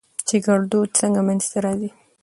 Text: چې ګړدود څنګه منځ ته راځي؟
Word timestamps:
چې 0.27 0.35
ګړدود 0.45 0.89
څنګه 0.99 1.21
منځ 1.27 1.43
ته 1.51 1.57
راځي؟ 1.65 1.89